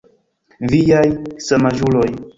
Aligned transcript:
Viaj 0.71 1.05
samaĝuloj. 1.51 2.13